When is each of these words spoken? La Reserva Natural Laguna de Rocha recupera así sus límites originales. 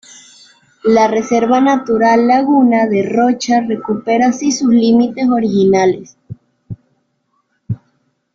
La 0.85 1.07
Reserva 1.07 1.61
Natural 1.61 2.25
Laguna 2.25 2.87
de 2.87 3.07
Rocha 3.07 3.61
recupera 3.61 4.29
así 4.29 4.51
sus 4.51 4.73
límites 4.73 5.29
originales. 5.29 6.17